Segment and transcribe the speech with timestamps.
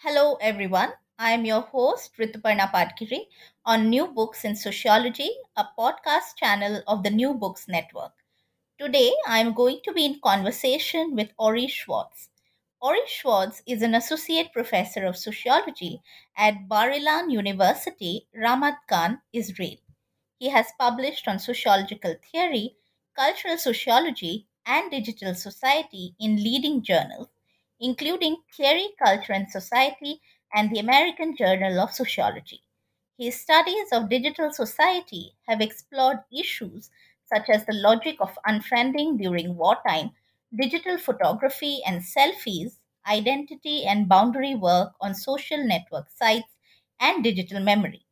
[0.00, 0.92] Hello, everyone.
[1.18, 3.28] I am your host, Rituparna Patgiri,
[3.64, 8.12] on New Books in Sociology, a podcast channel of the New Books Network.
[8.78, 12.28] Today, I am going to be in conversation with Ori Schwarz.
[12.78, 16.02] Ori Schwarz is an associate professor of sociology
[16.36, 19.78] at Bar Ilan University, Ramat Gan, Israel.
[20.38, 22.76] He has published on sociological theory,
[23.16, 27.28] cultural sociology, and digital society in leading journals
[27.80, 30.20] including Theory, Culture and Society
[30.52, 32.62] and the American Journal of Sociology.
[33.18, 36.90] His studies of digital society have explored issues
[37.24, 40.12] such as the logic of unfriending during wartime,
[40.54, 42.76] digital photography and selfies,
[43.06, 46.54] identity and boundary work on social network sites,
[47.00, 48.06] and digital memory.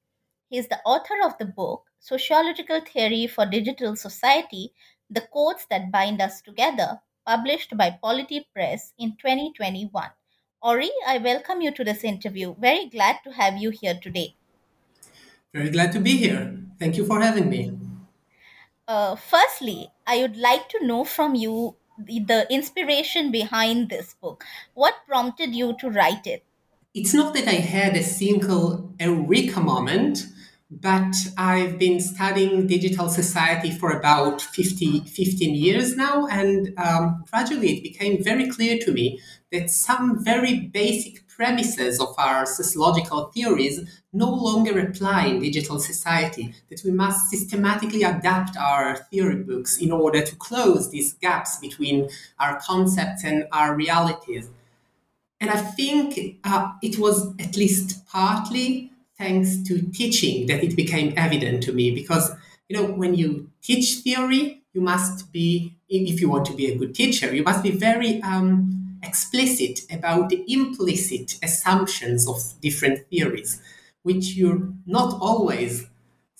[0.48, 4.72] He is the author of the book Sociological Theory for Digital Society
[5.10, 10.10] The Codes That Bind Us Together published by Polity Press in 2021.
[10.62, 12.54] Ori, I welcome you to this interview.
[12.58, 14.34] Very glad to have you here today.
[15.52, 16.56] Very glad to be here.
[16.78, 17.78] Thank you for having me.
[18.88, 24.44] Uh, firstly, I would like to know from you the, the inspiration behind this book.
[24.74, 26.44] What prompted you to write it?
[26.94, 30.26] It's not that I had a single eureka moment
[30.80, 37.76] but I've been studying digital society for about 50, 15 years now, and um, gradually
[37.76, 39.20] it became very clear to me
[39.52, 46.54] that some very basic premises of our sociological theories no longer apply in digital society,
[46.70, 52.08] that we must systematically adapt our theory books in order to close these gaps between
[52.38, 54.48] our concepts and our realities.
[55.40, 61.14] And I think uh, it was at least partly thanks to teaching that it became
[61.16, 62.30] evident to me because
[62.68, 66.76] you know when you teach theory you must be if you want to be a
[66.76, 73.60] good teacher you must be very um, explicit about the implicit assumptions of different theories
[74.02, 75.86] which you're not always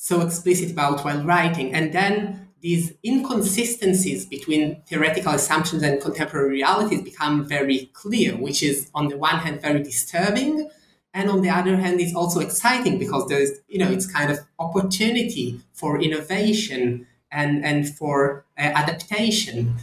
[0.05, 1.75] so explicit about while writing.
[1.75, 8.91] And then these inconsistencies between theoretical assumptions and contemporary realities become very clear which is
[8.95, 10.69] on the one hand very disturbing
[11.15, 14.39] and on the other hand it's also exciting because there's you know it's kind of
[14.59, 19.77] opportunity for innovation and and for uh, adaptation.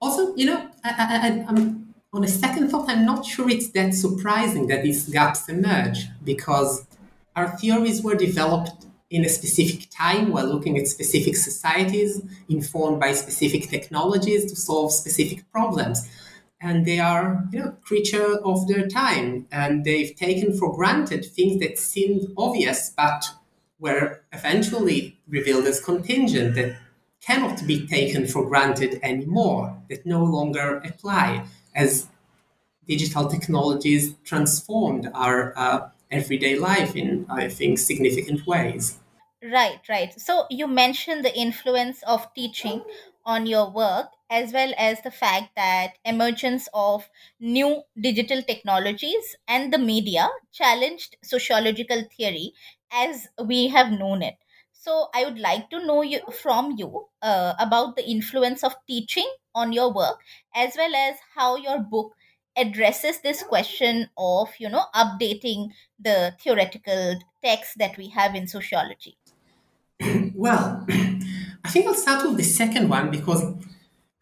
[0.00, 4.66] Also you know I, I'm, on a second thought i'm not sure it's that surprising
[4.66, 6.84] that these gaps emerge because
[7.36, 10.32] our theories were developed in a specific time.
[10.32, 16.08] While looking at specific societies informed by specific technologies to solve specific problems
[16.62, 19.46] and they are you know creature of their time.
[19.50, 23.30] And they've taken for granted things that seemed obvious but
[23.78, 26.76] were eventually revealed as contingent that
[27.20, 31.44] cannot be taken for granted anymore that no longer apply
[31.74, 32.08] as
[32.86, 38.98] digital technologies transformed our uh, everyday life in i think significant ways.
[39.42, 40.20] Right right.
[40.20, 42.82] So you mentioned the influence of teaching
[43.24, 47.08] on your work as well as the fact that emergence of
[47.38, 52.52] new digital technologies and the media challenged sociological theory
[52.90, 54.36] as we have known it.
[54.72, 59.30] So i would like to know you, from you uh, about the influence of teaching
[59.54, 60.20] on your work
[60.54, 62.14] as well as how your book
[62.56, 69.16] addresses this question of you know updating the theoretical text that we have in sociology.
[70.34, 70.84] Well
[71.72, 73.42] think i'll start with the second one because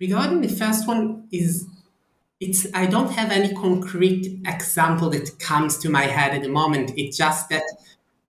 [0.01, 1.67] regarding the first one is
[2.41, 6.93] it's i don't have any concrete example that comes to my head at the moment
[6.97, 7.63] it's just that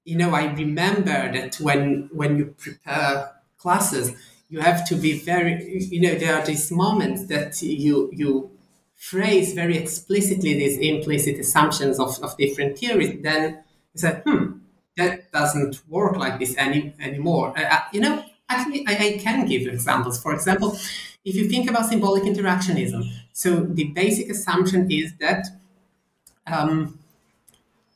[0.06, 4.12] you know i remember that when when you prepare classes
[4.50, 5.54] you have to be very
[5.92, 8.50] you know there are these moments that you you
[8.96, 13.56] phrase very explicitly these implicit assumptions of, of different theories, then
[13.96, 14.60] you say, hmm,
[14.96, 17.52] that doesn't work like this any anymore.
[17.58, 20.22] Uh, uh, you know, actually, I, I can give examples.
[20.22, 20.78] For example,
[21.24, 25.46] if you think about symbolic interactionism, so the basic assumption is that
[26.48, 27.00] um,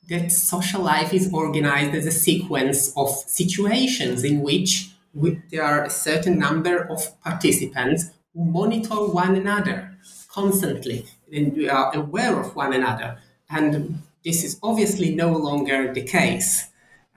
[0.10, 5.84] that social life is organized as a sequence of situations in which we, there are
[5.84, 9.98] a certain number of participants who monitor one another
[10.30, 13.18] constantly and we are aware of one another.
[13.50, 16.68] And this is obviously no longer the case.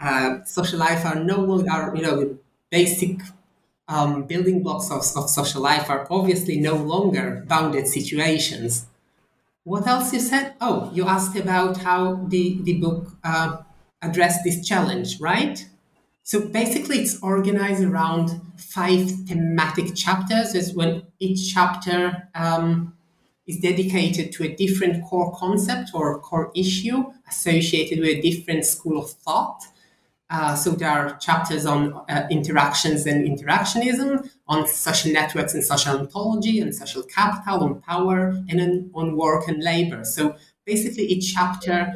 [0.00, 2.38] Uh, social life are no longer, you know,
[2.70, 3.20] basic
[3.88, 8.86] um, building blocks of, of social life are obviously no longer bounded situations.
[9.64, 10.54] What else you said?
[10.60, 13.58] Oh, you asked about how the, the book uh,
[14.02, 15.66] addressed this challenge, right?
[16.22, 20.54] So basically, it's organized around five thematic chapters.
[20.54, 22.94] As when each chapter um,
[23.46, 29.02] is dedicated to a different core concept or core issue associated with a different school
[29.02, 29.64] of thought.
[30.30, 35.98] Uh, so there are chapters on uh, interactions and interactionism, on social networks and social
[35.98, 40.04] ontology, and social capital, on power, and on, on work and labor.
[40.04, 40.36] So
[40.66, 41.92] basically, each chapter,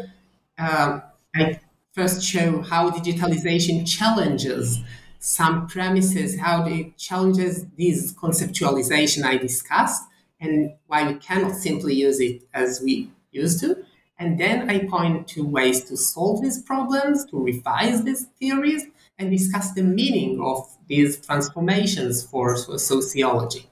[0.59, 1.03] um,
[1.37, 1.61] I
[1.93, 4.79] first show how digitalization challenges
[5.19, 10.03] some premises, how it challenges these conceptualization I discussed,
[10.41, 13.85] and why we cannot simply use it as we used to.
[14.19, 18.87] And then I point to ways to solve these problems, to revise these theories,
[19.19, 23.69] and discuss the meaning of these transformations for, sociology.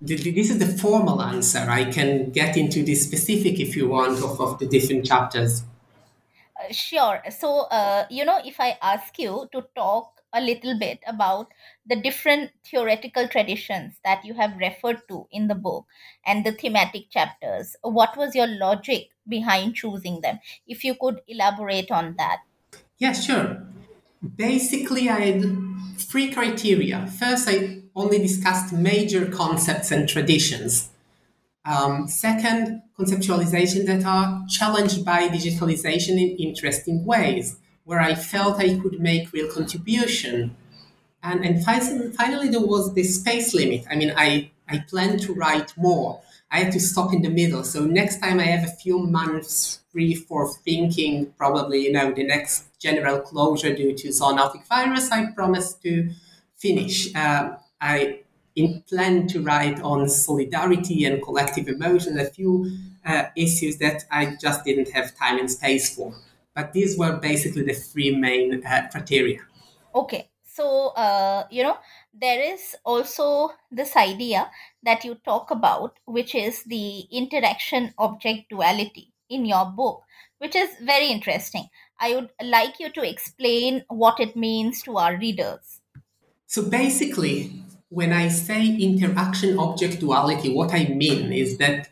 [0.00, 1.60] This is the formal answer.
[1.68, 5.62] I can get into the specific if you want of, of the different chapters.
[6.60, 7.22] Uh, sure.
[7.30, 11.48] So, uh, you know, if I ask you to talk a little bit about
[11.86, 15.86] the different theoretical traditions that you have referred to in the book
[16.26, 17.76] and the thematic chapters.
[17.82, 20.40] What was your logic behind choosing them?
[20.66, 22.38] If you could elaborate on that.
[22.98, 23.62] Yeah, sure.
[24.36, 25.44] Basically, I had
[25.98, 27.06] three criteria.
[27.06, 30.90] First, I only discussed major concepts and traditions.
[31.64, 38.78] Um, second, conceptualization that are challenged by digitalization in interesting ways where I felt I
[38.78, 40.56] could make real contribution.
[41.22, 43.84] And, and finally, there was the space limit.
[43.90, 46.20] I mean, I, I planned to write more.
[46.50, 47.64] I had to stop in the middle.
[47.64, 52.24] So next time I have a few months free for thinking, probably, you know, the
[52.24, 56.10] next general closure due to zoonotic virus, I promise to
[56.56, 57.14] finish.
[57.14, 58.20] Uh, I
[58.88, 62.70] plan to write on solidarity and collective emotion, a few
[63.04, 66.14] uh, issues that I just didn't have time and space for.
[66.54, 69.40] But these were basically the three main uh, criteria.
[69.94, 70.30] Okay.
[70.44, 71.78] So, uh, you know,
[72.12, 74.50] there is also this idea
[74.84, 80.02] that you talk about, which is the interaction object duality in your book,
[80.38, 81.66] which is very interesting.
[81.98, 85.80] I would like you to explain what it means to our readers.
[86.46, 91.88] So, basically, when I say interaction object duality, what I mean is that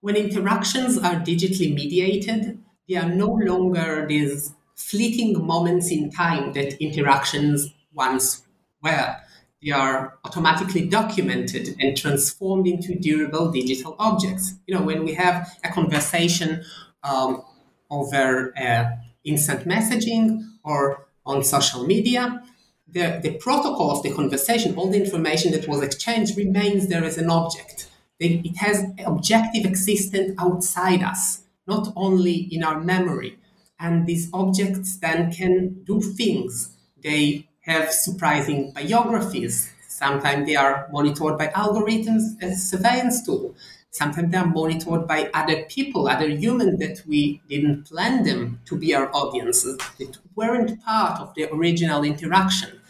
[0.00, 6.80] when interactions are digitally mediated, they are no longer these fleeting moments in time that
[6.82, 8.42] interactions once
[8.82, 9.16] were.
[9.62, 14.54] They are automatically documented and transformed into durable digital objects.
[14.66, 16.62] You know, when we have a conversation
[17.02, 17.42] um,
[17.90, 18.90] over uh,
[19.24, 22.42] instant messaging or on social media,
[22.86, 27.16] the, the protocol of the conversation, all the information that was exchanged remains there as
[27.16, 27.88] an object.
[28.20, 33.38] It has objective existence outside us not only in our memory.
[33.78, 36.76] And these objects then can do things.
[37.02, 39.70] They have surprising biographies.
[39.88, 43.54] Sometimes they are monitored by algorithms as a surveillance tool.
[43.90, 48.76] Sometimes they are monitored by other people, other humans that we didn't plan them to
[48.76, 52.80] be our audiences, that weren't part of the original interaction,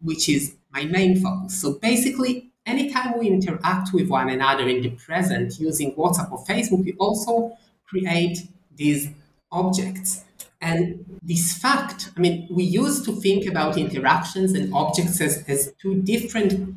[0.00, 1.60] which is my main focus.
[1.60, 6.84] So basically, anytime we interact with one another in the present using WhatsApp or Facebook,
[6.84, 7.56] we also
[7.92, 8.38] create
[8.74, 9.02] these
[9.50, 10.24] objects.
[10.60, 15.74] And this fact, I mean, we used to think about interactions and objects as, as
[15.82, 16.74] two different,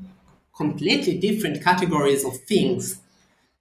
[0.56, 3.00] completely different categories of things.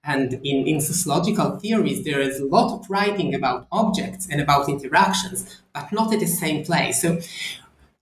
[0.02, 4.68] And in, in sociological theories, there is a lot of writing about objects and about
[4.68, 7.00] interactions, but not at the same place.
[7.02, 7.20] So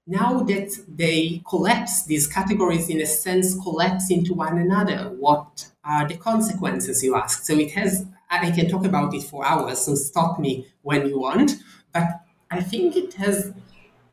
[0.07, 4.99] now that they collapse, these categories in a sense collapse into one another.
[5.19, 7.45] What are the consequences, you ask?
[7.45, 8.07] So it has,
[8.41, 11.53] I can talk about it for hours, so stop me when you want.
[11.93, 12.21] But
[12.51, 13.53] I think it has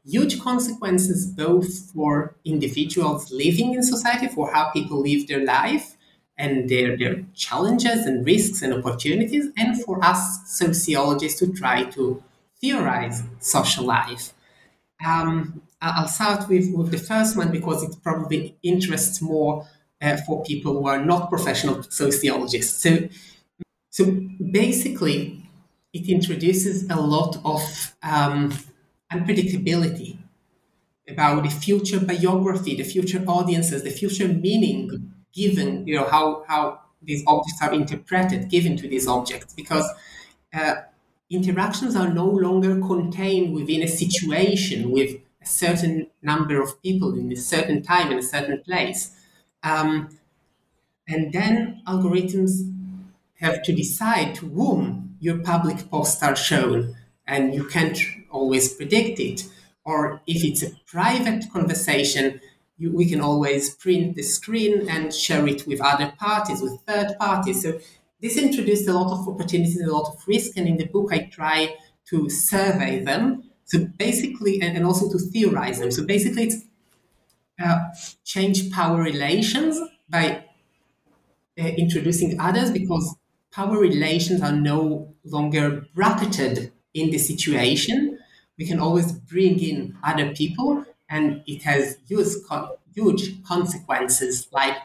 [0.05, 5.95] huge consequences both for individuals living in society, for how people live their life
[6.37, 12.23] and their, their challenges and risks and opportunities, and for us sociologists to try to
[12.61, 14.33] theorize social life.
[15.05, 19.65] Um, I'll start with, with the first one because it probably interests more
[20.01, 22.81] uh, for people who are not professional sociologists.
[22.83, 23.07] So,
[23.89, 24.05] so
[24.51, 25.49] basically,
[25.93, 28.53] it introduces a lot of um,
[29.11, 30.17] unpredictability
[31.07, 36.79] about the future biography, the future audiences, the future meaning given, you know, how, how
[37.01, 39.89] these objects are interpreted, given to these objects, because
[40.53, 40.75] uh,
[41.29, 47.31] interactions are no longer contained within a situation with a certain number of people in
[47.31, 49.11] a certain time in a certain place.
[49.63, 50.09] Um,
[51.07, 52.61] and then algorithms
[53.39, 57.97] have to decide to whom your public posts are shown, and you can't
[58.29, 59.47] always predict it.
[59.85, 62.41] Or if it's a private conversation,
[62.77, 67.17] you, we can always print the screen and share it with other parties, with third
[67.19, 67.63] parties.
[67.63, 67.79] So
[68.21, 71.29] this introduced a lot of opportunities, a lot of risk, and in the book I
[71.31, 71.75] try
[72.09, 73.43] to survey them.
[73.65, 75.91] So basically, and, and also to theorize them.
[75.91, 76.63] So basically, it's
[77.63, 77.79] uh,
[78.23, 79.79] change power relations
[80.09, 80.45] by
[81.59, 83.15] uh, introducing others because
[83.51, 88.19] power relations are no longer bracketed in the situation.
[88.57, 92.27] We can always bring in other people, and it has huge,
[92.93, 94.47] huge consequences.
[94.51, 94.75] Like,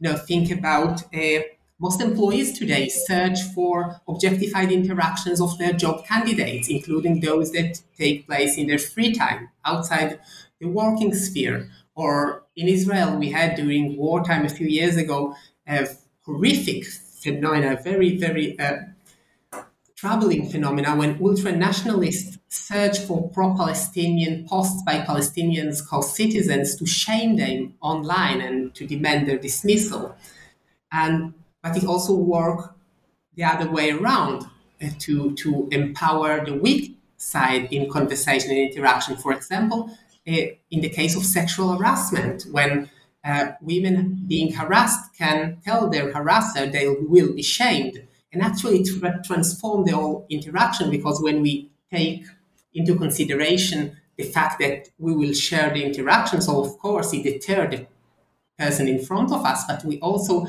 [0.00, 1.40] you know, think about uh,
[1.80, 8.26] most employees today search for objectified interactions of their job candidates, including those that take
[8.26, 10.18] place in their free time outside
[10.60, 11.70] the working sphere.
[11.94, 15.34] Or in Israel, we had during wartime a few years ago
[15.68, 15.88] a
[16.24, 16.84] horrific
[17.22, 18.78] phenomena, very, very uh,
[19.96, 26.86] troubling phenomena when ultra nationalists search for pro Palestinian posts by Palestinians called citizens to
[26.86, 30.16] shame them online and to demand their dismissal.
[30.92, 32.68] And but it also works
[33.34, 34.46] the other way around
[34.82, 39.16] uh, to, to empower the weak side in conversation and interaction.
[39.16, 39.90] For example,
[40.26, 40.32] uh,
[40.70, 42.90] in the case of sexual harassment, when
[43.28, 49.20] uh, women being harassed can tell their harasser they will be shamed and actually tra-
[49.24, 52.24] transform the whole interaction because when we take
[52.74, 57.70] into consideration the fact that we will share the interaction, so of course it deters
[57.70, 57.86] the
[58.58, 60.46] person in front of us, but we also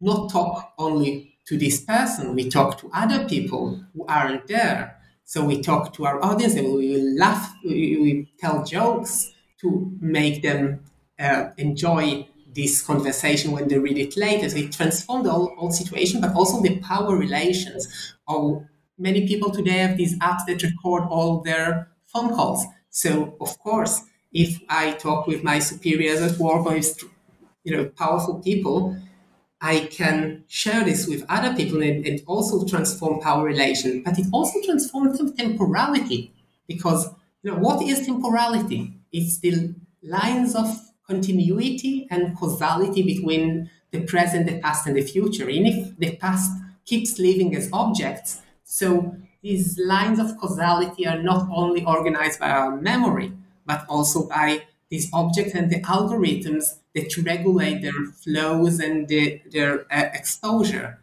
[0.00, 4.96] not talk only to this person, we talk to other people who aren't there.
[5.24, 10.80] So we talk to our audience and we laugh, we tell jokes to make them
[11.18, 14.48] uh, enjoy this conversation when they read it later.
[14.48, 18.14] So it transformed the whole, situation, but also the power relations.
[18.26, 18.66] Oh,
[18.98, 22.64] many people today have these apps that record all their phone calls.
[22.90, 27.02] So of course, if I talk with my superiors at work or with
[27.64, 28.96] you know powerful people,
[29.60, 34.02] I can share this with other people and, and also transform power relations.
[34.04, 36.32] But it also transforms temporality
[36.66, 37.08] because
[37.42, 38.94] you know what is temporality?
[39.12, 45.48] It's the lines of continuity and causality between the present, the past, and the future.
[45.48, 46.52] And if the past
[46.84, 52.76] keeps living as objects, so these lines of causality are not only organized by our
[52.76, 53.32] memory,
[53.64, 59.80] but also by these objects and the algorithms that regulate their flows and the, their
[59.92, 60.98] uh, exposure.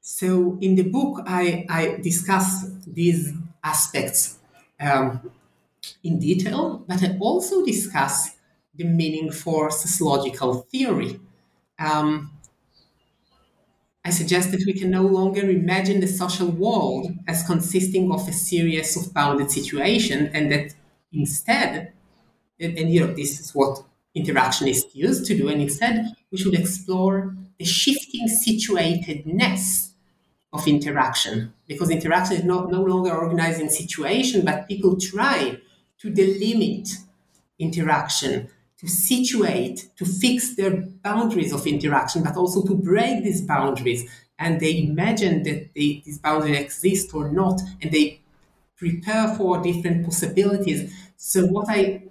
[0.00, 3.32] So in the book, I, I discuss these
[3.62, 4.38] aspects
[4.80, 5.30] um,
[6.02, 8.36] in detail, but I also discuss
[8.82, 11.20] the meaning for sociological theory.
[11.78, 12.30] Um,
[14.04, 18.32] I suggest that we can no longer imagine the social world as consisting of a
[18.32, 20.74] series of bounded situations, and that
[21.12, 21.92] instead,
[22.58, 23.84] and, and, you know, this is what
[24.16, 29.90] interactionists used to do, and instead we should explore the shifting situatedness
[30.52, 35.56] of interaction, because interaction is not, no longer organized in situation, but people try
[35.98, 36.88] to delimit
[37.58, 38.48] interaction
[38.82, 44.10] to situate, to fix their boundaries of interaction, but also to break these boundaries.
[44.40, 48.20] And they imagine that they, these boundaries exist or not, and they
[48.76, 50.92] prepare for different possibilities.
[51.16, 52.02] So, what I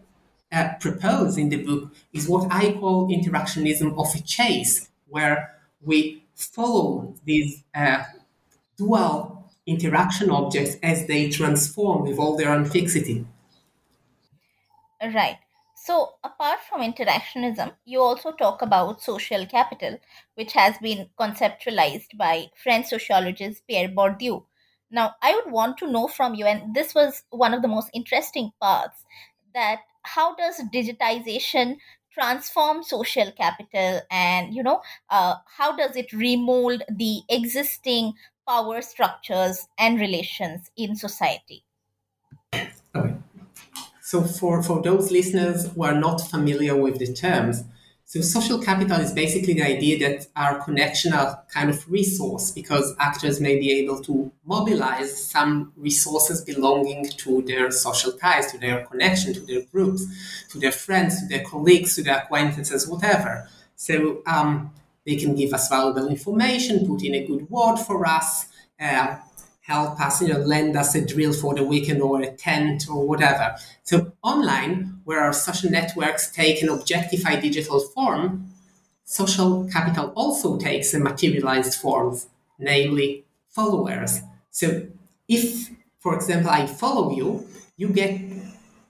[0.50, 6.24] uh, propose in the book is what I call interactionism of a chase, where we
[6.36, 8.04] follow these uh,
[8.78, 13.26] dual interaction objects as they transform with all their unfixity.
[15.02, 15.38] Right.
[15.84, 19.98] So, apart from interactionism, you also talk about social capital,
[20.36, 24.46] which has been conceptualized by French sociologist Pierre Bourdieu.
[24.92, 27.90] Now, I would want to know from you, and this was one of the most
[27.94, 29.04] interesting parts,
[29.56, 31.78] that how does digitization
[32.14, 38.14] transform social capital and you know uh, how does it remold the existing
[38.48, 41.64] power structures and relations in society
[44.12, 47.64] so for, for those listeners who are not familiar with the terms
[48.12, 52.94] so social capital is basically the idea that our connection are kind of resource because
[53.00, 58.86] actors may be able to mobilize some resources belonging to their social ties, to their
[58.86, 60.04] connection, to their groups,
[60.50, 63.48] to their friends, to their colleagues, to their acquaintances, whatever.
[63.78, 64.74] So um,
[65.06, 68.46] they can give us valuable information, put in a good word for us,
[68.78, 69.16] uh,
[69.62, 73.08] help us, you know, lend us a drill for the weekend or a tent or
[73.08, 73.56] whatever.
[73.84, 78.52] So online, where our social networks take an objectified digital form,
[79.06, 82.18] social capital also takes a materialized form,
[82.58, 84.22] namely followers.
[84.50, 84.88] So
[85.28, 88.20] if, for example, I follow you, you get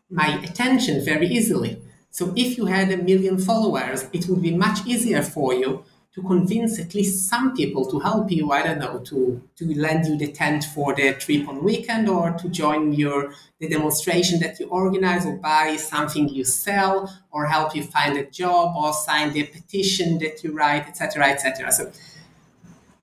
[0.10, 1.82] my attention very easily.
[2.12, 5.84] So if you had a million followers, it would be much easier for you
[6.14, 10.06] to convince at least some people to help you, I don't know, to, to lend
[10.08, 14.60] you the tent for the trip on weekend or to join your the demonstration that
[14.60, 19.32] you organize or buy something you sell or help you find a job or sign
[19.32, 21.72] the petition that you write, etc., etc.
[21.72, 21.92] So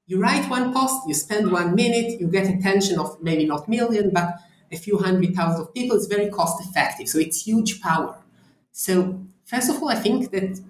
[0.07, 4.11] you write one post, you spend one minute, you get attention of maybe not million,
[4.11, 4.35] but
[4.71, 5.97] a few hundred thousand of people.
[5.97, 7.09] It's very cost effective.
[7.09, 8.19] So it's huge power.
[8.73, 10.61] So first of all, I think that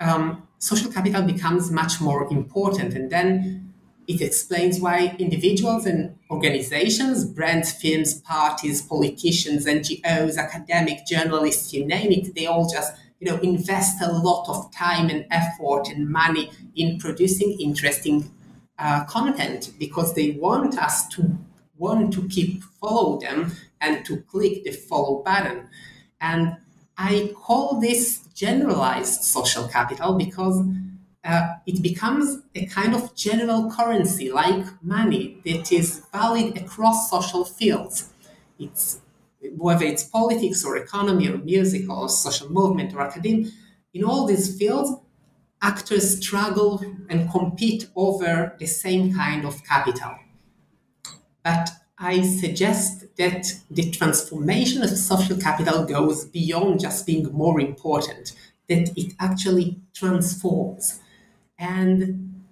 [0.00, 2.94] um, social capital becomes much more important.
[2.94, 3.74] And then
[4.06, 12.12] it explains why individuals and organizations, brands, films, parties, politicians, NGOs, academic, journalists, you name
[12.12, 16.50] it, they all just you know invest a lot of time and effort and money
[16.74, 18.30] in producing interesting
[18.78, 21.38] uh, content because they want us to
[21.78, 25.68] want to keep follow them and to click the follow button
[26.20, 26.56] and
[26.98, 30.62] I call this generalized social capital because
[31.24, 37.44] uh, it becomes a kind of general currency like money that is valid across social
[37.44, 38.10] fields.
[38.58, 39.00] It's
[39.56, 43.50] whether it's politics or economy or music or social movement or academia,
[43.94, 44.90] in all these fields,
[45.62, 50.14] actors struggle and compete over the same kind of capital.
[51.42, 58.32] But I suggest that the transformation of social capital goes beyond just being more important,
[58.68, 61.00] that it actually transforms.
[61.58, 62.44] And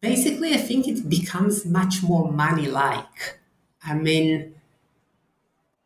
[0.00, 3.38] basically, I think it becomes much more money like.
[3.84, 4.54] I mean,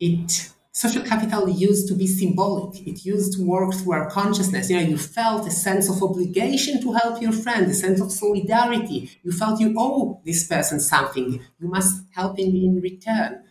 [0.01, 2.87] it social capital used to be symbolic.
[2.87, 4.71] It used to work through our consciousness.
[4.71, 8.13] You know, you felt a sense of obligation to help your friend, a sense of
[8.13, 9.11] solidarity.
[9.25, 11.41] You felt you owe this person something.
[11.61, 13.43] You must help him in return.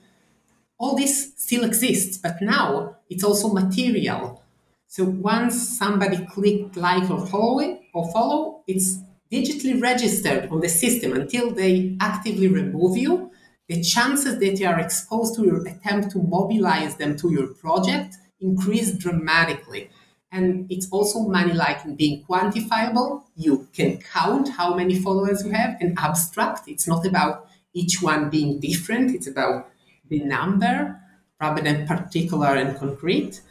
[0.79, 4.43] All this still exists, but now it's also material.
[4.87, 8.99] So once somebody clicked like or follow or follow, it's
[9.31, 13.31] digitally registered on the system until they actively remove you
[13.67, 18.15] the chances that you are exposed to your attempt to mobilize them to your project
[18.39, 19.89] increase dramatically.
[20.31, 23.23] And it's also money like being quantifiable.
[23.35, 26.67] You can count how many followers you have and abstract.
[26.67, 29.69] It's not about each one being different, it's about
[30.09, 30.99] the number
[31.39, 33.41] rather than particular and concrete.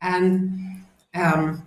[0.00, 1.62] And um,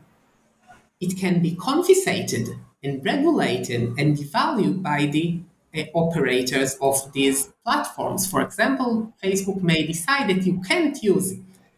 [0.99, 2.49] it can be confiscated
[2.83, 5.39] and regulated and devalued by the
[5.75, 8.29] uh, operators of these platforms.
[8.29, 11.35] For example, Facebook may decide that you can't use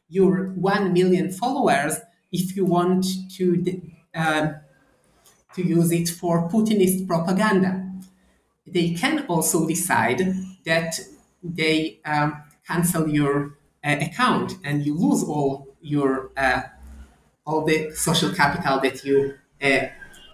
[0.10, 1.98] your 1 million followers
[2.32, 3.06] if you want
[3.38, 3.82] to,
[4.14, 4.54] uh,
[5.56, 7.88] to use it for Putinist propaganda.
[8.66, 10.22] They can also decide
[10.66, 11.00] that
[11.44, 16.62] they um, cancel your uh, account and you lose all your uh,
[17.46, 19.88] all the social capital that you uh,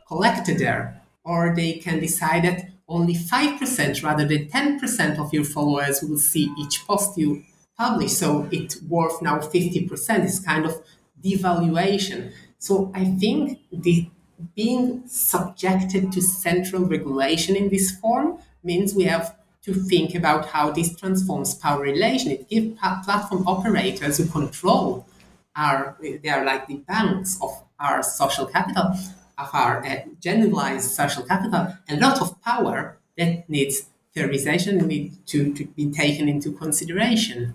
[0.07, 1.01] collected there.
[1.23, 6.53] Or they can decide that only 5% rather than 10% of your followers will see
[6.57, 7.43] each post you
[7.77, 8.13] publish.
[8.13, 9.89] So it's worth now 50%.
[10.23, 10.81] It's kind of
[11.21, 12.31] devaluation.
[12.59, 14.09] So I think the
[14.55, 19.35] being subjected to central regulation in this form means we have
[19.67, 22.31] to think about how this transforms power relation.
[22.31, 25.05] It gives platform operators who control
[25.55, 28.95] our, they are like the banks of our social capital,
[29.37, 35.53] of our uh, generalized social capital, a lot of power that needs theorization need to,
[35.53, 37.53] to be taken into consideration.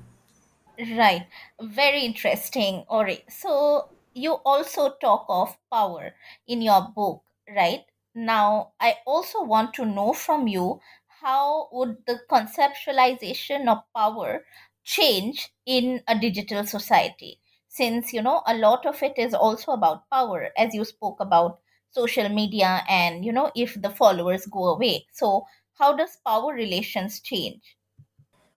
[0.78, 1.26] Right.
[1.60, 3.24] Very interesting, Ori.
[3.28, 6.12] So you also talk of power
[6.46, 7.84] in your book, right?
[8.14, 10.80] Now, I also want to know from you
[11.22, 14.44] how would the conceptualization of power
[14.84, 17.40] change in a digital society?
[17.68, 21.60] Since, you know, a lot of it is also about power, as you spoke about
[21.90, 25.06] social media and, you know, if the followers go away.
[25.12, 27.76] So, how does power relations change?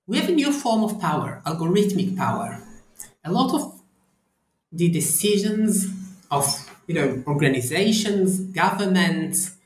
[0.07, 2.61] We have a new form of power, algorithmic power.
[3.23, 3.81] A lot of
[4.71, 5.87] the decisions
[6.31, 6.45] of
[6.87, 9.57] you know organizations, governments,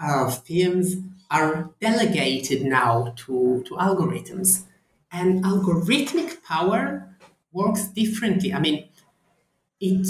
[0.00, 0.96] uh, firms
[1.30, 4.64] are delegated now to, to algorithms.
[5.10, 7.16] And algorithmic power
[7.52, 8.52] works differently.
[8.52, 8.88] I mean,
[9.80, 10.08] it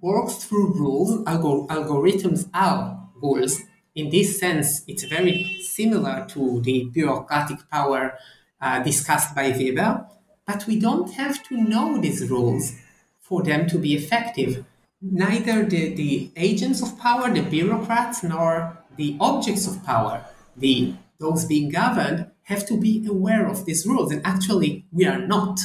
[0.00, 1.24] works through rules.
[1.24, 3.60] Algor- algorithms are rules.
[3.94, 8.18] In this sense, it's very similar to the bureaucratic power
[8.60, 10.06] uh, discussed by Weber,
[10.46, 12.72] but we don't have to know these rules
[13.20, 14.64] for them to be effective.
[15.00, 20.24] Neither the, the agents of power, the bureaucrats, nor the objects of power,
[20.56, 24.12] the those being governed, have to be aware of these rules.
[24.12, 25.60] And actually, we are not.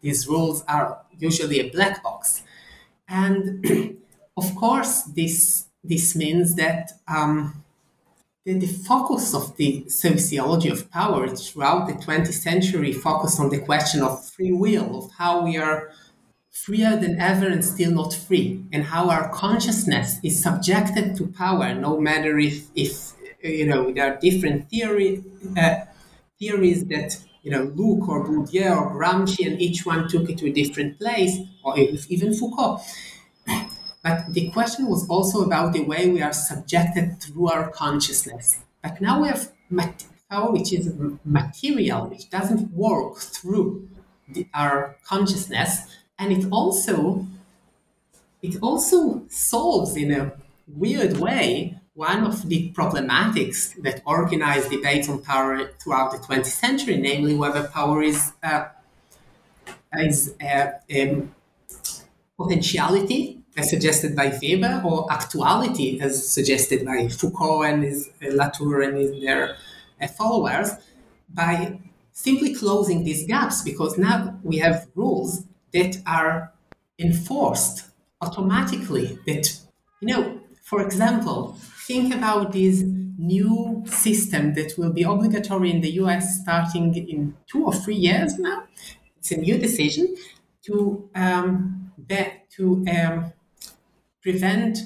[0.00, 2.42] These rules are usually a black box.
[3.08, 3.64] And
[4.36, 7.62] of course, this this means that um,
[8.44, 13.58] the, the focus of the sociology of power throughout the 20th century focused on the
[13.58, 15.90] question of free will, of how we are
[16.64, 21.74] freer than ever and still not free, and how our consciousness is subjected to power,
[21.74, 25.22] no matter if, if you know, there are different theory,
[25.56, 25.76] uh,
[26.38, 30.46] theories that you know, Lukes or Bourdieu or Gramsci, and each one took it to
[30.46, 32.80] a different place, or even Foucault.
[34.02, 38.60] But the question was also about the way we are subjected through our consciousness.
[38.80, 39.52] But now we have
[40.30, 40.92] power which is
[41.24, 43.88] material, which doesn't work through
[44.28, 45.82] the, our consciousness,
[46.18, 47.26] and it also
[48.42, 50.32] it also solves in a
[50.68, 56.98] weird way one of the problematics that organized debates on power throughout the 20th century,
[56.98, 58.66] namely whether power is uh,
[59.94, 61.34] is uh, um,
[62.36, 68.82] potentiality as suggested by Weber or actuality as suggested by Foucault and his uh, Latour
[68.82, 69.56] and his, their
[70.00, 70.72] uh, followers
[71.32, 71.78] by
[72.12, 76.52] simply closing these gaps because now we have rules that are
[76.98, 79.60] enforced automatically that
[80.00, 82.82] you know for example think about this
[83.18, 88.38] new system that will be obligatory in the US starting in two or three years
[88.38, 88.64] now
[89.18, 90.16] it's a new decision
[90.62, 91.92] to um,
[92.50, 93.32] to um,
[94.22, 94.78] prevent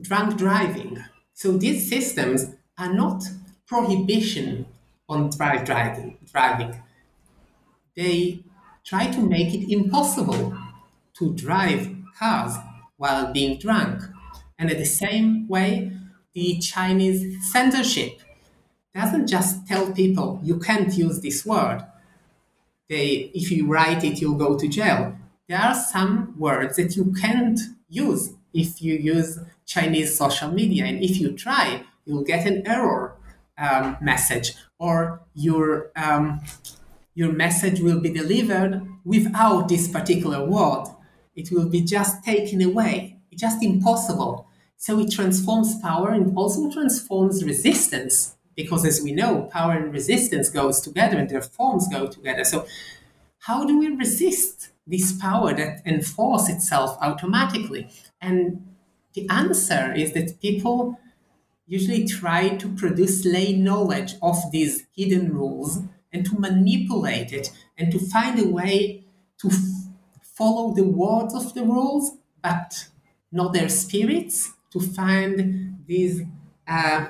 [0.00, 1.04] drunk driving.
[1.34, 3.24] So these systems are not
[3.66, 4.66] prohibition
[5.08, 6.18] on drive driving.
[6.32, 6.82] driving.
[7.96, 8.44] They
[8.88, 10.56] try to make it impossible
[11.12, 12.56] to drive cars
[12.96, 14.02] while being drunk.
[14.58, 15.92] And in the same way,
[16.32, 18.20] the Chinese censorship
[18.94, 21.84] doesn't just tell people you can't use this word.
[22.88, 25.14] They, if you write it, you'll go to jail.
[25.48, 30.86] There are some words that you can't use if you use Chinese social media.
[30.86, 33.16] And if you try, you'll get an error
[33.58, 36.40] um, message or your, um,
[37.18, 40.84] your message will be delivered without this particular word.
[41.34, 43.18] It will be just taken away.
[43.32, 44.46] It's just impossible.
[44.76, 50.48] So it transforms power and also transforms resistance because as we know, power and resistance
[50.48, 52.44] goes together and their forms go together.
[52.44, 52.66] So
[53.40, 57.90] how do we resist this power that enforces itself automatically?
[58.20, 58.76] And
[59.14, 61.00] the answer is that people
[61.66, 65.80] usually try to produce lay knowledge of these hidden rules
[66.12, 69.04] and to manipulate it and to find a way
[69.38, 69.88] to f-
[70.22, 72.88] follow the words of the rules, but
[73.30, 76.22] not their spirits, to find these,
[76.66, 77.06] uh,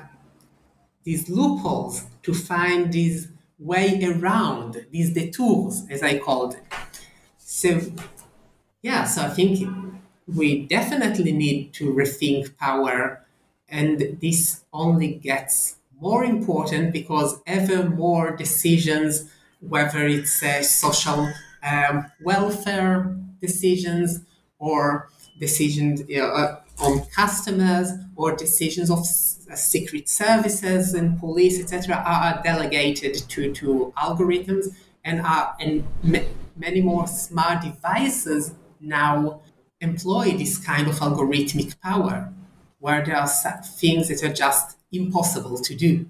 [1.03, 6.63] these loopholes, to find this way around, these detours, as I called it.
[7.37, 7.81] So,
[8.81, 9.67] yeah, so I think
[10.27, 13.25] we definitely need to rethink power,
[13.67, 21.31] and this only gets more important because ever more decisions, whether it's uh, social
[21.63, 24.21] um, welfare decisions
[24.59, 25.09] or
[25.39, 33.15] decisions uh, on customers or decisions of uh, secret services and police, etc., are delegated
[33.29, 34.67] to, to algorithms
[35.03, 35.83] and are and
[36.55, 39.41] many more smart devices now
[39.81, 42.33] employ this kind of algorithmic power.
[42.79, 46.07] where there are things that are just impossible to do.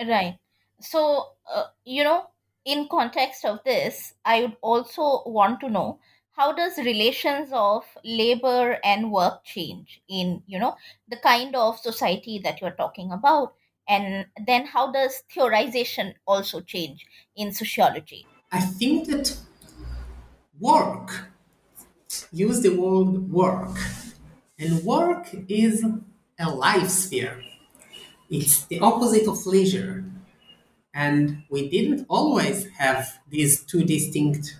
[0.00, 0.38] Right.
[0.80, 2.28] So, uh, you know,
[2.64, 5.98] in context of this, I would also want to know
[6.32, 10.76] how does relations of labor and work change in, you know,
[11.08, 13.54] the kind of society that you're talking about?
[13.88, 18.26] And then how does theorization also change in sociology?
[18.52, 19.36] I think that
[20.60, 21.30] work,
[22.32, 23.76] use the word work,
[24.58, 25.84] and work is
[26.38, 27.42] a life sphere.
[28.30, 30.04] It's the opposite of leisure.
[30.94, 34.58] And we didn't always have these two distinct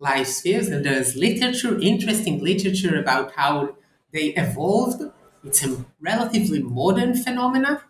[0.00, 3.76] life spheres, and there's literature, interesting literature about how
[4.12, 5.02] they evolved.
[5.44, 7.80] It's a relatively modern phenomenon.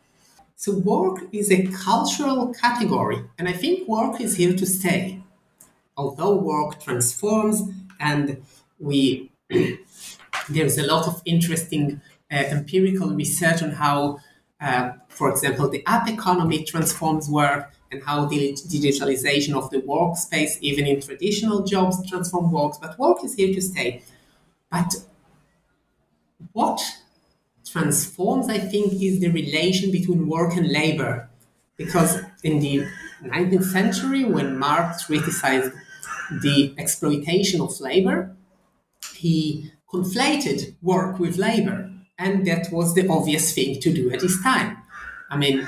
[0.56, 5.22] So, work is a cultural category, and I think work is here to stay.
[5.96, 7.62] Although work transforms,
[8.00, 8.42] and
[8.78, 9.30] we
[10.48, 14.18] there's a lot of interesting uh, empirical research on how,
[14.60, 20.58] uh, for example, the app economy transforms work and how the digitalization of the workspace,
[20.60, 22.78] even in traditional jobs, transform works.
[22.78, 24.02] But work is here to stay.
[24.70, 24.94] But
[26.52, 26.80] what
[27.64, 31.28] transforms, I think, is the relation between work and labor.
[31.76, 32.86] Because in the
[33.24, 35.72] 19th century, when Marx criticized
[36.42, 38.36] the exploitation of labor,
[39.14, 41.90] he conflated work with labor.
[42.18, 44.78] And that was the obvious thing to do at this time.
[45.30, 45.66] I mean,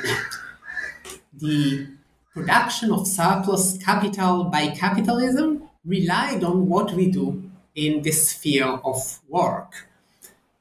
[1.32, 1.86] the
[2.32, 9.20] production of surplus capital by capitalism relied on what we do in the sphere of
[9.28, 9.88] work.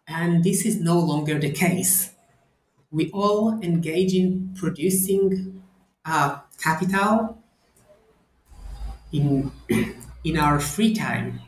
[0.07, 2.11] And this is no longer the case.
[2.91, 5.63] We all engage in producing
[6.05, 7.37] uh, capital
[9.11, 9.51] in,
[10.23, 11.41] in our free time.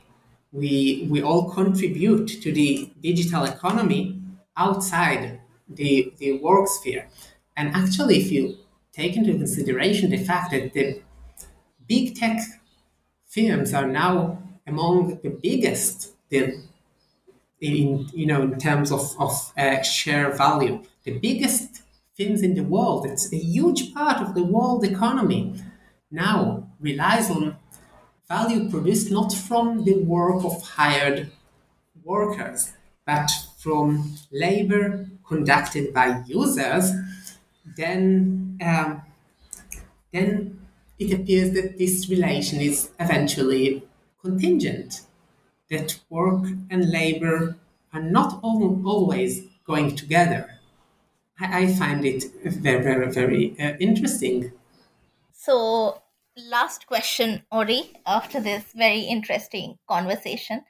[0.51, 4.20] We, we all contribute to the digital economy
[4.57, 7.07] outside the, the work sphere.
[7.55, 8.57] And actually, if you
[8.91, 11.01] take into consideration the fact that the
[11.87, 12.39] big tech
[13.27, 16.61] firms are now among the biggest the,
[17.59, 21.83] in you know in terms of, of uh, share value the biggest
[22.17, 25.53] firms in the world it's a huge part of the world economy
[26.09, 27.55] now relies on
[28.27, 31.31] value produced not from the work of hired
[32.03, 32.73] workers
[33.05, 33.29] but
[33.61, 36.91] from labor conducted by users
[37.77, 39.01] then um,
[40.11, 40.59] then
[40.99, 43.83] it appears that this relation is eventually
[44.21, 45.01] contingent,
[45.69, 47.57] that work and labor
[47.93, 50.59] are not all, always going together.
[51.39, 54.51] I, I, find it very, very, very uh, interesting.
[55.33, 56.03] So,
[56.37, 60.63] last question, Ori, after this very interesting conversation.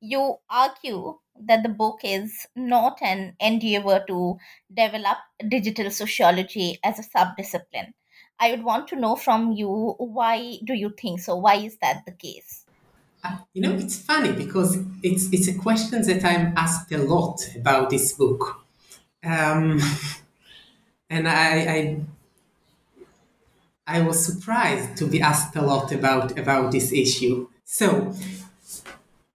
[0.00, 4.38] You argue that the book is not an endeavor to
[4.72, 7.92] develop digital sociology as a subdiscipline.
[8.38, 11.36] I would want to know from you why do you think so?
[11.36, 12.66] Why is that the case?
[13.24, 17.40] Uh, you know, it's funny because it's it's a question that I'm asked a lot
[17.56, 18.64] about this book,
[19.24, 19.80] um,
[21.10, 22.00] and I, I
[23.86, 27.48] I was surprised to be asked a lot about about this issue.
[27.64, 28.14] So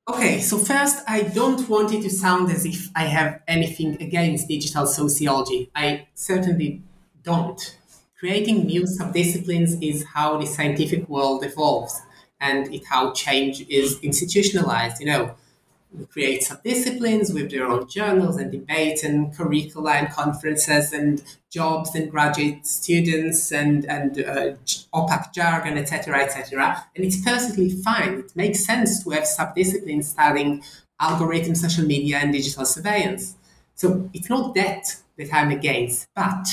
[0.08, 4.50] Okay, so first, I don't want it to sound as if I have anything against
[4.50, 5.72] digital sociology.
[5.74, 6.82] I certainly
[7.24, 7.78] don't.
[8.20, 12.02] Creating new subdisciplines is how the scientific world evolves
[12.42, 15.00] and it how change is institutionalized.
[15.00, 15.36] You know,
[16.12, 22.10] create subdisciplines with their own journals and debates and curricula and conferences and jobs and
[22.10, 24.54] graduate students and, and uh,
[24.94, 26.86] opaque jargon, etc., etc.
[26.96, 28.20] And it's perfectly fine.
[28.20, 30.64] It makes sense to have subdisciplines studying
[31.00, 33.36] algorithm, social media, and digital surveillance.
[33.76, 36.48] So it's not that that I'm against, but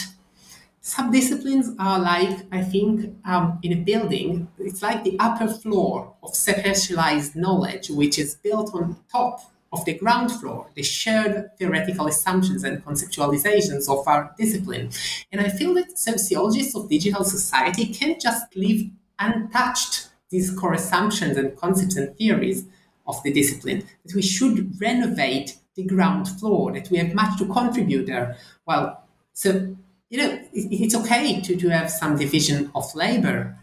[0.82, 6.34] subdisciplines are like, I think, um, in a building, it's like the upper floor of
[6.34, 9.40] specialized knowledge, which is built on top
[9.72, 14.90] of the ground floor, the shared theoretical assumptions and conceptualizations of our discipline.
[15.30, 21.36] And I feel that sociologists of digital society can't just leave untouched these core assumptions
[21.36, 22.64] and concepts and theories
[23.06, 27.46] of the discipline, that we should renovate the ground floor, that we have much to
[27.46, 28.36] contribute there.
[28.66, 29.76] Well, so
[30.10, 33.56] you know, it's okay to, to have some division of labor,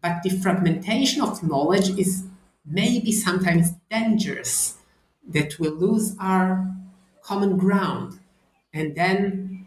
[0.00, 2.24] but the fragmentation of knowledge is
[2.64, 4.78] maybe sometimes dangerous,
[5.28, 6.72] that we lose our
[7.22, 8.20] common ground,
[8.72, 9.66] and then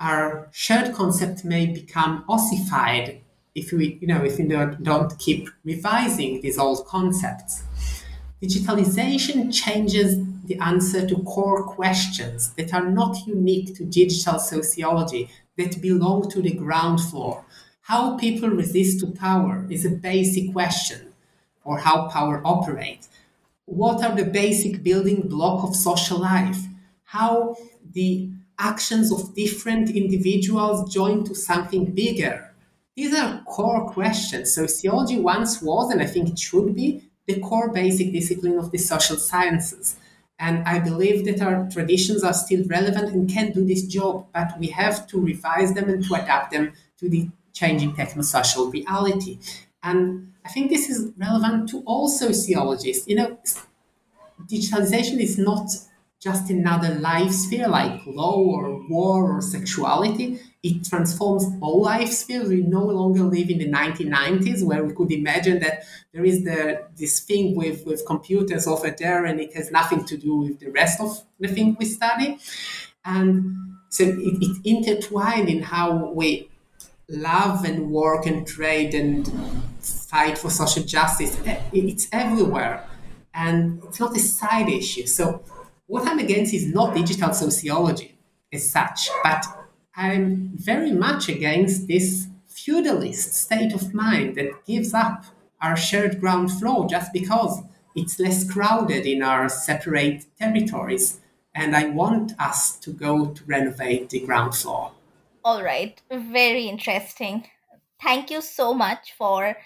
[0.00, 3.20] our shared concept may become ossified
[3.54, 7.62] if we, you know, if we don't, don't keep revising these old concepts.
[8.42, 15.80] digitalization changes the answer to core questions that are not unique to digital sociology, that
[15.80, 17.44] belong to the ground floor.
[17.82, 21.12] How people resist to power is a basic question,
[21.64, 23.08] or how power operates.
[23.66, 26.58] What are the basic building block of social life?
[27.04, 27.56] How
[27.92, 32.50] the actions of different individuals join to something bigger?
[32.96, 34.54] These are core questions.
[34.54, 38.78] Sociology once was, and I think it should be, the core basic discipline of the
[38.78, 39.96] social sciences.
[40.38, 44.58] And I believe that our traditions are still relevant and can do this job, but
[44.58, 49.38] we have to revise them and to adapt them to the changing techno-social reality.
[49.82, 53.06] And I think this is relevant to all sociologists.
[53.06, 53.38] You know,
[54.50, 55.70] digitalization is not
[56.20, 60.40] just another life sphere like law or war or sexuality.
[60.64, 62.48] It transforms all life spheres.
[62.48, 66.86] We no longer live in the 1990s where we could imagine that there is the
[66.96, 70.70] this thing with, with computers over there and it has nothing to do with the
[70.70, 72.38] rest of the thing we study.
[73.04, 73.54] And
[73.90, 76.48] so it, it intertwined in how we
[77.08, 79.30] love and work and trade and
[79.80, 81.38] fight for social justice.
[81.72, 82.86] It's everywhere.
[83.34, 85.06] And it's not a side issue.
[85.06, 85.42] So
[85.86, 88.16] what I'm against is not digital sociology
[88.52, 89.44] as such, but
[89.96, 95.24] I'm very much against this feudalist state of mind that gives up
[95.60, 97.62] our shared ground floor just because
[97.94, 101.20] it's less crowded in our separate territories.
[101.54, 104.92] And I want us to go to renovate the ground floor.
[105.44, 107.44] All right, very interesting
[108.04, 109.56] thank you so much for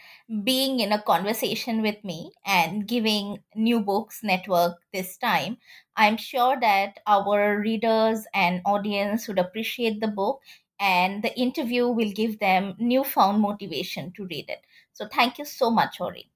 [0.45, 5.59] being in a conversation with me and giving New Books Network this time.
[5.97, 10.43] I'm sure that our readers and audience would appreciate the book,
[10.81, 14.63] and the interview will give them newfound motivation to read it.
[14.93, 16.31] So, thank you so much, Ori.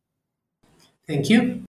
[1.06, 1.64] Thank you.